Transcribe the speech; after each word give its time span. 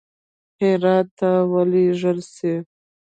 هرات 0.59 1.07
ته 1.17 1.29
ولېږل 1.51 2.19
سي. 2.33 2.53